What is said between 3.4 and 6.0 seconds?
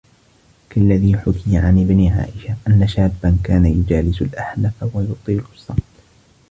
كَانَ يُجَالِسُ الْأَحْنَفَ وَيُطِيلُ الصَّمْتَ